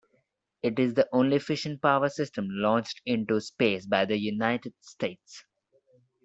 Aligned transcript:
It 0.63 0.79
is 0.79 0.95
the 0.95 1.07
only 1.11 1.37
fission 1.37 1.77
power 1.77 2.09
system 2.09 2.47
launched 2.49 3.03
into 3.05 3.39
space 3.39 3.85
by 3.85 4.05
the 4.05 4.17
United 4.17 4.73
States. 4.81 5.43